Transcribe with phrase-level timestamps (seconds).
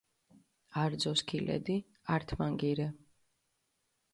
[0.83, 1.75] არძო სქილედი
[2.17, 2.89] ართმანგი რე.